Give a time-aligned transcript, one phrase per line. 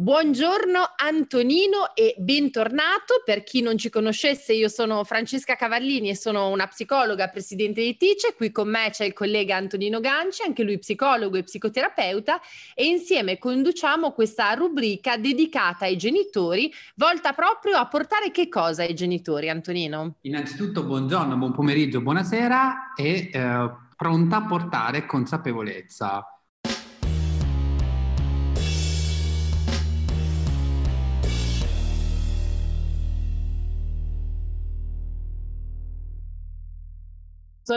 [0.00, 3.20] Buongiorno Antonino e bentornato.
[3.24, 7.96] Per chi non ci conoscesse, io sono Francesca Cavallini e sono una psicologa, presidente di
[7.96, 8.34] Tice.
[8.36, 12.40] Qui con me c'è il collega Antonino Ganci, anche lui psicologo e psicoterapeuta,
[12.76, 18.94] e insieme conduciamo questa rubrica dedicata ai genitori, volta proprio a portare che cosa ai
[18.94, 20.14] genitori, Antonino?
[20.20, 26.37] Innanzitutto buongiorno, buon pomeriggio, buonasera e eh, pronta a portare consapevolezza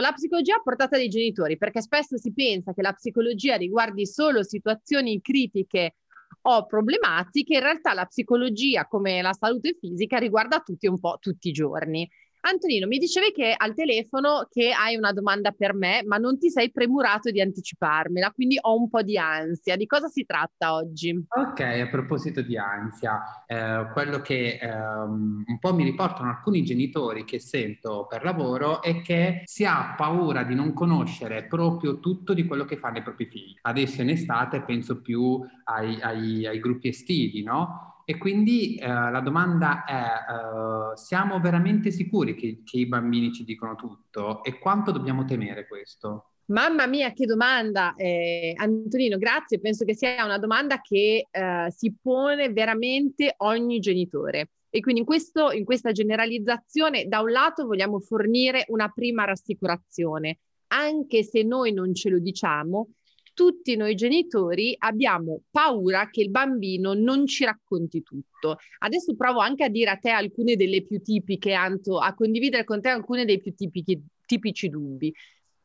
[0.00, 4.42] la psicologia a portata dei genitori, perché spesso si pensa che la psicologia riguardi solo
[4.42, 5.96] situazioni critiche
[6.42, 11.48] o problematiche, in realtà la psicologia, come la salute fisica, riguarda tutti un po' tutti
[11.48, 12.08] i giorni.
[12.44, 16.50] Antonino, mi dicevi che al telefono che hai una domanda per me, ma non ti
[16.50, 19.76] sei premurato di anticiparmela, quindi ho un po' di ansia.
[19.76, 21.24] Di cosa si tratta oggi?
[21.28, 27.24] Ok, a proposito di ansia, eh, quello che ehm, un po' mi riportano alcuni genitori
[27.24, 32.44] che sento per lavoro è che si ha paura di non conoscere proprio tutto di
[32.44, 33.54] quello che fanno i propri figli.
[33.60, 37.91] Adesso in estate penso più ai, ai, ai gruppi estivi, no?
[38.04, 43.44] E quindi eh, la domanda è, eh, siamo veramente sicuri che, che, i bambini ci
[43.44, 46.32] dicono tutto e quanto dobbiamo temere questo?
[46.46, 49.60] Mamma mia, che domanda, eh, Antonino, grazie.
[49.60, 54.50] Penso che sia una domanda che eh, si pone veramente ogni genitore.
[54.68, 60.38] E quindi in, questo, in questa generalizzazione, da un lato vogliamo fornire una prima rassicurazione,
[60.68, 62.88] anche se noi non ce lo diciamo,
[63.34, 68.58] tutti noi genitori abbiamo paura che il bambino non ci racconti tutto.
[68.78, 72.80] Adesso provo anche a dire a te alcune delle più tipiche, Anto, a condividere con
[72.80, 75.12] te alcune dei più tipici, tipici dubbi.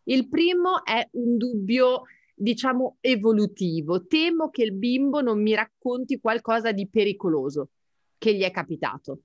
[0.03, 4.05] Il primo è un dubbio diciamo evolutivo.
[4.05, 7.69] Temo che il bimbo non mi racconti qualcosa di pericoloso
[8.17, 9.21] che gli è capitato.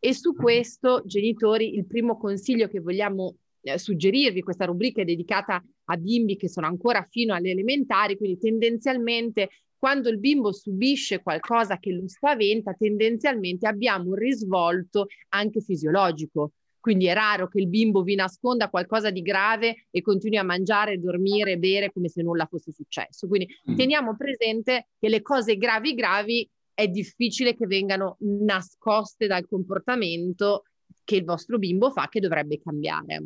[0.00, 0.36] E su mm.
[0.36, 6.36] questo, genitori, il primo consiglio che vogliamo eh, suggerirvi, questa rubrica è dedicata a bimbi
[6.36, 9.50] che sono ancora fino alle elementari, quindi tendenzialmente
[9.84, 16.52] quando il bimbo subisce qualcosa che lo spaventa, tendenzialmente abbiamo un risvolto anche fisiologico.
[16.80, 20.98] Quindi è raro che il bimbo vi nasconda qualcosa di grave e continui a mangiare,
[20.98, 23.26] dormire, bere come se nulla fosse successo.
[23.26, 23.76] Quindi mm.
[23.76, 30.64] teniamo presente che le cose gravi gravi è difficile che vengano nascoste dal comportamento
[31.04, 33.22] che il vostro bimbo fa che dovrebbe cambiare.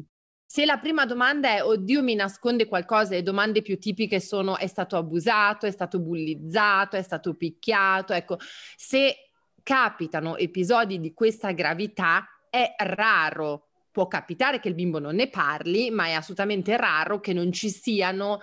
[0.50, 4.66] Se la prima domanda è oddio mi nasconde qualcosa e domande più tipiche sono è
[4.66, 8.38] stato abusato, è stato bullizzato, è stato picchiato, ecco,
[8.74, 9.28] se
[9.62, 15.90] capitano episodi di questa gravità è raro, può capitare che il bimbo non ne parli,
[15.90, 18.40] ma è assolutamente raro che non ci siano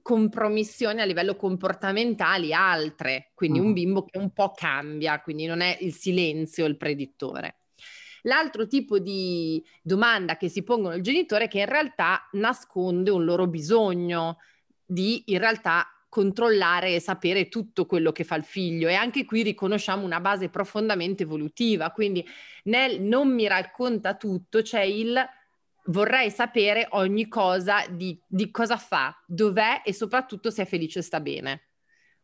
[0.00, 5.76] compromissioni a livello comportamentali altre, quindi un bimbo che un po' cambia, quindi non è
[5.80, 7.56] il silenzio il predittore.
[8.22, 13.24] L'altro tipo di domanda che si pongono il genitore è che in realtà nasconde un
[13.24, 14.38] loro bisogno
[14.84, 19.42] di in realtà controllare e sapere tutto quello che fa il figlio e anche qui
[19.42, 22.26] riconosciamo una base profondamente evolutiva, quindi
[22.64, 25.22] nel non mi racconta tutto c'è il
[25.88, 31.02] vorrei sapere ogni cosa di, di cosa fa, dov'è e soprattutto se è felice e
[31.02, 31.62] sta bene.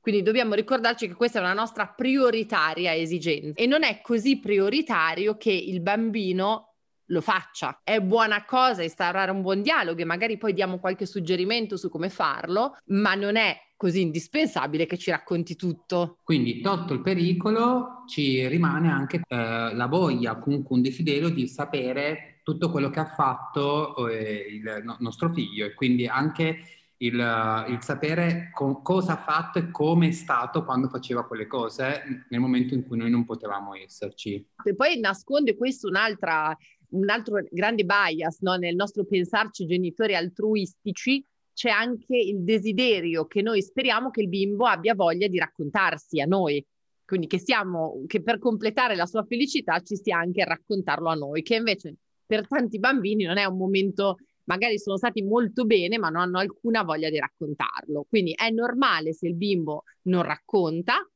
[0.04, 5.38] Quindi dobbiamo ricordarci che questa è una nostra prioritaria esigenza e non è così prioritario
[5.38, 6.74] che il bambino
[7.06, 7.80] lo faccia.
[7.82, 12.10] È buona cosa instaurare un buon dialogo e magari poi diamo qualche suggerimento su come
[12.10, 16.18] farlo, ma non è così indispensabile che ci racconti tutto.
[16.22, 22.40] Quindi, tolto il pericolo, ci rimane anche eh, la voglia, comunque un desiderio di sapere
[22.42, 26.58] tutto quello che ha fatto eh, il no- nostro figlio e quindi anche
[26.98, 32.24] il, il sapere co- cosa ha fatto e come è stato quando faceva quelle cose
[32.28, 34.46] nel momento in cui noi non potevamo esserci.
[34.62, 36.56] E poi nasconde questo un'altra,
[36.90, 38.54] un altro grande bias no?
[38.54, 44.66] nel nostro pensarci genitori altruistici, c'è anche il desiderio che noi speriamo che il bimbo
[44.66, 46.64] abbia voglia di raccontarsi a noi.
[47.04, 51.14] Quindi che, siamo, che per completare la sua felicità ci stia anche a raccontarlo a
[51.14, 51.96] noi, che invece
[52.26, 56.38] per tanti bambini non è un momento magari sono stati molto bene, ma non hanno
[56.38, 58.06] alcuna voglia di raccontarlo.
[58.08, 61.08] Quindi è normale se il bimbo non racconta,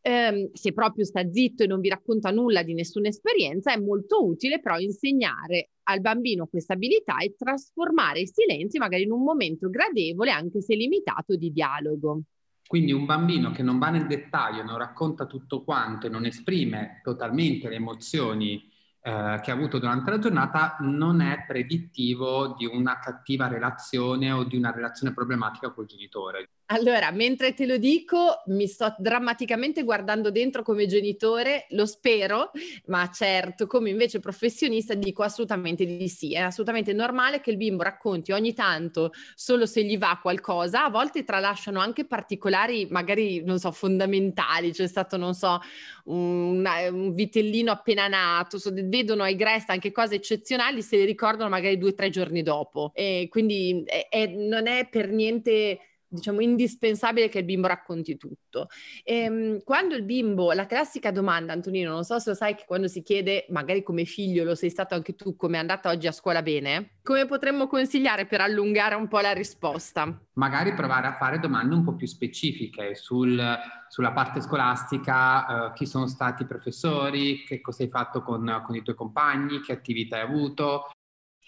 [0.00, 4.24] ehm, se proprio sta zitto e non vi racconta nulla di nessuna esperienza, è molto
[4.24, 9.70] utile però insegnare al bambino questa abilità e trasformare i silenzi magari in un momento
[9.70, 12.22] gradevole, anche se limitato, di dialogo.
[12.66, 17.00] Quindi un bambino che non va nel dettaglio, non racconta tutto quanto e non esprime
[17.02, 18.62] totalmente le emozioni
[19.00, 24.44] eh, che ha avuto durante la giornata non è predittivo di una cattiva relazione o
[24.44, 26.50] di una relazione problematica col genitore.
[26.70, 32.50] Allora, mentre te lo dico, mi sto drammaticamente guardando dentro come genitore, lo spero,
[32.88, 36.34] ma certo, come invece professionista dico assolutamente di sì.
[36.34, 40.90] È assolutamente normale che il bimbo racconti ogni tanto solo se gli va qualcosa, a
[40.90, 44.70] volte tralasciano anche particolari, magari, non so, fondamentali.
[44.70, 45.58] C'è stato, non so,
[46.04, 46.62] un,
[46.92, 51.78] un vitellino appena nato, so, vedono ai Grest anche cose eccezionali, se le ricordano magari
[51.78, 52.90] due o tre giorni dopo.
[52.94, 55.78] E quindi è, è, non è per niente
[56.08, 58.68] diciamo indispensabile che il bimbo racconti tutto.
[59.04, 62.64] E, ehm, quando il bimbo, la classica domanda, Antonino, non so se lo sai che
[62.66, 66.06] quando si chiede, magari come figlio, lo sei stato anche tu, come è andata oggi
[66.06, 70.20] a scuola bene, come potremmo consigliare per allungare un po' la risposta?
[70.34, 73.40] Magari provare a fare domande un po' più specifiche sul,
[73.88, 78.74] sulla parte scolastica, uh, chi sono stati i professori, che cosa hai fatto con, con
[78.74, 80.90] i tuoi compagni, che attività hai avuto,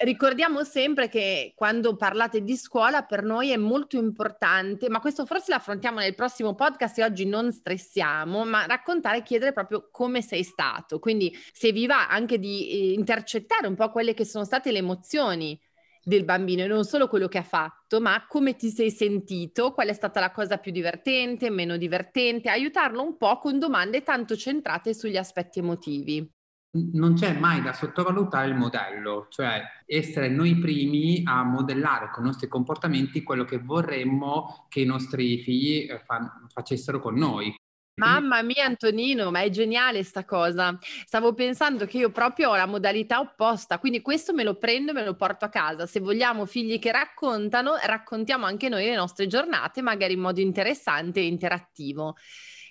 [0.00, 5.50] ricordiamo sempre che quando parlate di scuola per noi è molto importante, ma questo forse
[5.50, 10.43] l'affrontiamo nel prossimo podcast e oggi non stressiamo, ma raccontare e chiedere proprio come sei
[10.43, 10.99] stato.
[10.99, 14.79] Quindi se vi va anche di eh, intercettare un po' quelle che sono state le
[14.79, 15.61] emozioni
[16.03, 19.88] del bambino e non solo quello che ha fatto, ma come ti sei sentito, qual
[19.88, 24.94] è stata la cosa più divertente, meno divertente, aiutarlo un po' con domande tanto centrate
[24.94, 26.38] sugli aspetti emotivi
[26.72, 32.26] non c'è mai da sottovalutare il modello, cioè essere noi primi a modellare con i
[32.26, 37.55] nostri comportamenti quello che vorremmo che i nostri figli eh, fa- facessero con noi.
[38.00, 40.78] Mamma mia Antonino, ma è geniale sta cosa.
[40.81, 44.94] Stavo pensando che io proprio ho la modalità opposta, quindi questo me lo prendo e
[44.94, 45.84] me lo porto a casa.
[45.87, 51.20] Se vogliamo figli che raccontano, raccontiamo anche noi le nostre giornate, magari in modo interessante
[51.20, 52.17] e interattivo.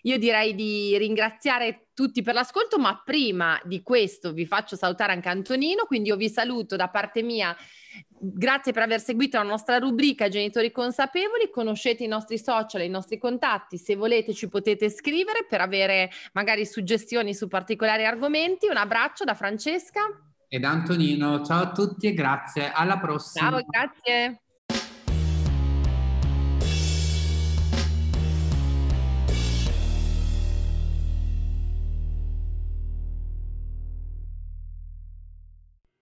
[0.04, 5.30] Io direi di ringraziare tutti per l'ascolto, ma prima di questo vi faccio salutare anche
[5.30, 7.56] Antonino, quindi io vi saluto da parte mia.
[8.22, 13.18] Grazie per aver seguito la nostra rubrica Genitori consapevoli, conoscete i nostri social, i nostri
[13.18, 18.68] contatti, se volete ci potete scrivere per avere magari suggestioni su particolari argomenti.
[18.68, 20.02] Un abbraccio da Francesca
[20.48, 23.50] e da Antonino, ciao a tutti e grazie, alla prossima.
[23.50, 24.42] Ciao, grazie.